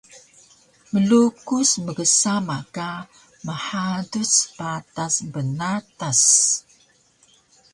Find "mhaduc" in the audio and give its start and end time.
3.45-4.33